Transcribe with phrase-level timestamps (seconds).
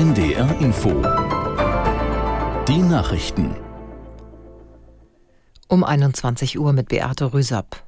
[0.00, 0.88] NDR Info.
[2.66, 3.54] Die Nachrichten.
[5.68, 7.84] Um 21 Uhr mit Beate Rüsapp.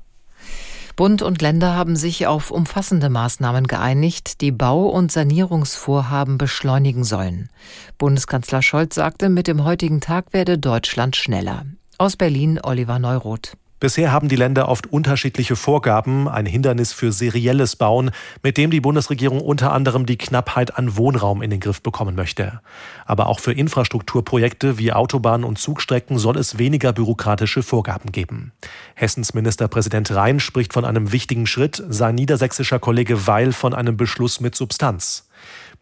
[0.95, 7.49] Bund und Länder haben sich auf umfassende Maßnahmen geeinigt, die Bau- und Sanierungsvorhaben beschleunigen sollen.
[7.97, 11.65] Bundeskanzler Scholz sagte, mit dem heutigen Tag werde Deutschland schneller.
[11.97, 13.57] Aus Berlin Oliver Neuroth.
[13.83, 18.81] Bisher haben die Länder oft unterschiedliche Vorgaben, ein Hindernis für serielles Bauen, mit dem die
[18.81, 22.61] Bundesregierung unter anderem die Knappheit an Wohnraum in den Griff bekommen möchte.
[23.07, 28.53] Aber auch für Infrastrukturprojekte wie Autobahnen und Zugstrecken soll es weniger bürokratische Vorgaben geben.
[28.95, 34.39] Hessens Ministerpräsident Rhein spricht von einem wichtigen Schritt, sein niedersächsischer Kollege Weil von einem Beschluss
[34.39, 35.29] mit Substanz.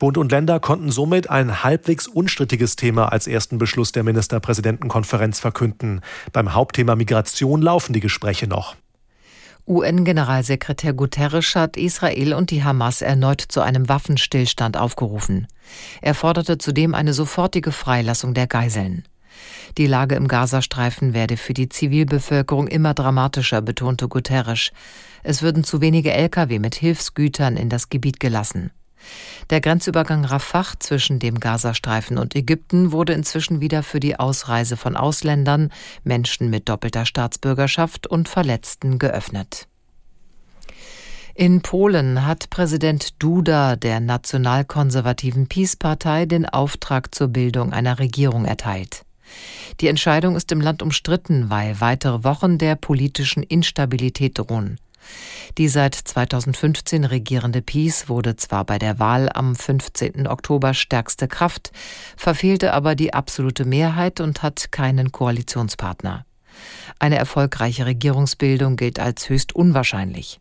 [0.00, 6.00] Bund und Länder konnten somit ein halbwegs unstrittiges Thema als ersten Beschluss der Ministerpräsidentenkonferenz verkünden.
[6.32, 8.76] Beim Hauptthema Migration laufen die Gespräche noch.
[9.66, 15.46] UN-Generalsekretär Guterres hat Israel und die Hamas erneut zu einem Waffenstillstand aufgerufen.
[16.00, 19.04] Er forderte zudem eine sofortige Freilassung der Geiseln.
[19.76, 24.70] Die Lage im Gazastreifen werde für die Zivilbevölkerung immer dramatischer, betonte Guterres.
[25.22, 28.70] Es würden zu wenige Lkw mit Hilfsgütern in das Gebiet gelassen.
[29.50, 34.96] Der Grenzübergang Rafah zwischen dem Gazastreifen und Ägypten wurde inzwischen wieder für die Ausreise von
[34.96, 35.72] Ausländern,
[36.04, 39.66] Menschen mit doppelter Staatsbürgerschaft und Verletzten geöffnet.
[41.34, 49.04] In Polen hat Präsident Duda der nationalkonservativen PiS-Partei den Auftrag zur Bildung einer Regierung erteilt.
[49.80, 54.78] Die Entscheidung ist im Land umstritten, weil weitere Wochen der politischen Instabilität drohen.
[55.58, 60.26] Die seit 2015 regierende PiS wurde zwar bei der Wahl am 15.
[60.26, 61.72] Oktober stärkste Kraft,
[62.16, 66.24] verfehlte aber die absolute Mehrheit und hat keinen Koalitionspartner.
[66.98, 70.40] Eine erfolgreiche Regierungsbildung gilt als höchst unwahrscheinlich.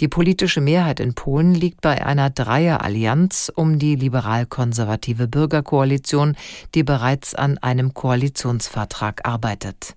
[0.00, 6.36] Die politische Mehrheit in Polen liegt bei einer Dreierallianz um die liberal-konservative Bürgerkoalition,
[6.74, 9.94] die bereits an einem Koalitionsvertrag arbeitet.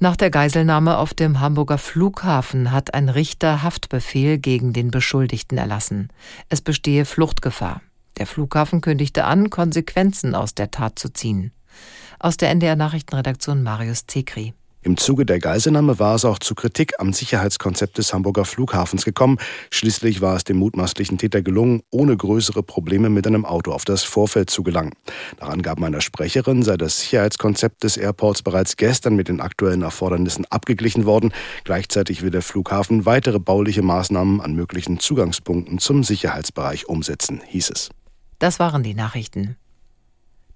[0.00, 6.08] Nach der Geiselnahme auf dem Hamburger Flughafen hat ein Richter Haftbefehl gegen den Beschuldigten erlassen.
[6.48, 7.80] Es bestehe Fluchtgefahr.
[8.16, 11.50] Der Flughafen kündigte an, Konsequenzen aus der Tat zu ziehen.
[12.20, 14.54] Aus der NDR Nachrichtenredaktion Marius Zekri.
[14.88, 19.36] Im Zuge der Geiselnahme war es auch zu Kritik am Sicherheitskonzept des Hamburger Flughafens gekommen.
[19.70, 24.02] Schließlich war es dem mutmaßlichen Täter gelungen, ohne größere Probleme mit einem Auto auf das
[24.02, 24.94] Vorfeld zu gelangen.
[25.42, 30.46] Nach Angaben einer Sprecherin sei das Sicherheitskonzept des Airports bereits gestern mit den aktuellen Erfordernissen
[30.46, 31.34] abgeglichen worden.
[31.64, 37.90] Gleichzeitig will der Flughafen weitere bauliche Maßnahmen an möglichen Zugangspunkten zum Sicherheitsbereich umsetzen, hieß es.
[38.38, 39.58] Das waren die Nachrichten.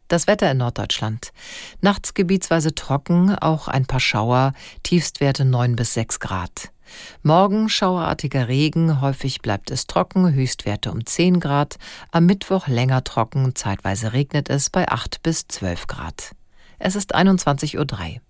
[0.09, 1.33] Das Wetter in Norddeutschland.
[1.81, 4.53] Nachts gebietsweise trocken, auch ein paar Schauer,
[4.83, 6.71] Tiefstwerte 9 bis 6 Grad.
[7.23, 11.79] Morgen schauerartiger Regen, häufig bleibt es trocken, Höchstwerte um 10 Grad.
[12.11, 16.33] Am Mittwoch länger trocken, zeitweise regnet es bei 8 bis 12 Grad.
[16.79, 18.21] Es ist 21.03 Uhr.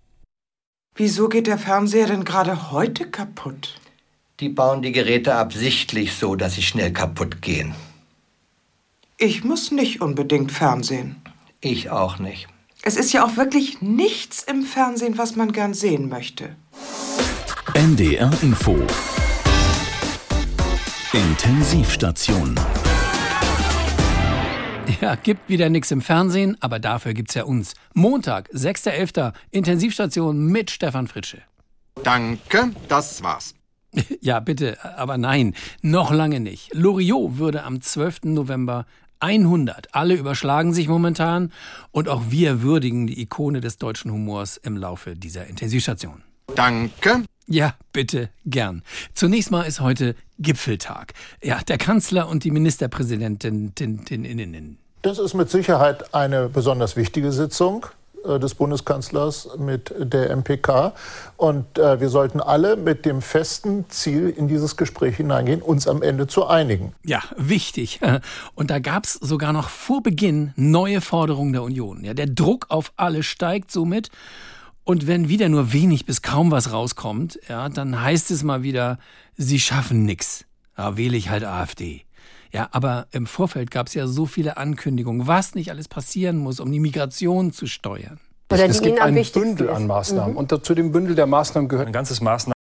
[0.94, 3.80] Wieso geht der Fernseher denn gerade heute kaputt?
[4.40, 7.74] Die bauen die Geräte absichtlich so, dass sie schnell kaputt gehen.
[9.16, 11.16] Ich muss nicht unbedingt Fernsehen.
[11.64, 12.48] Ich auch nicht.
[12.82, 16.56] Es ist ja auch wirklich nichts im Fernsehen, was man gern sehen möchte.
[17.74, 18.76] NDR Info.
[21.12, 22.56] Intensivstation.
[25.00, 27.74] Ja, gibt wieder nichts im Fernsehen, aber dafür gibt's ja uns.
[27.94, 29.32] Montag, 6.11.
[29.52, 31.42] Intensivstation mit Stefan Fritsche.
[32.02, 33.54] Danke, das war's.
[34.20, 36.75] Ja, bitte, aber nein, noch lange nicht.
[36.75, 38.25] Loriot würde am 12.
[38.25, 38.86] November
[39.20, 39.94] 100.
[39.94, 41.53] Alle überschlagen sich momentan
[41.91, 46.22] und auch wir würdigen die Ikone des deutschen Humors im Laufe dieser Intensivstation.
[46.54, 47.25] Danke.
[47.47, 48.82] Ja, bitte, gern.
[49.14, 51.14] Zunächst mal ist heute Gipfeltag.
[51.42, 54.78] Ja, der Kanzler und die Ministerpräsidentinnen.
[55.02, 57.86] Das ist mit Sicherheit eine besonders wichtige Sitzung.
[58.24, 60.92] Äh, des Bundeskanzlers mit der MPK.
[61.36, 66.02] Und äh, wir sollten alle mit dem festen Ziel in dieses Gespräch hineingehen, uns am
[66.02, 66.92] Ende zu einigen.
[67.04, 68.00] Ja, wichtig.
[68.54, 72.04] Und da gab es sogar noch vor Beginn neue Forderungen der Union.
[72.04, 74.10] Ja, der Druck auf alle steigt somit.
[74.84, 78.98] Und wenn wieder nur wenig bis kaum was rauskommt, ja, dann heißt es mal wieder,
[79.36, 80.44] sie schaffen nichts.
[80.76, 82.04] Ja, wähle ich halt AfD.
[82.52, 86.60] Ja, aber im Vorfeld gab es ja so viele Ankündigungen, was nicht alles passieren muss,
[86.60, 88.20] um die Migration zu steuern.
[88.50, 90.32] Oder es gibt ein Bündel an Maßnahmen.
[90.32, 90.37] Mhm.
[90.37, 92.52] Und zu dem Bündel der Maßnahmen gehört ein ganzes Maßnahmen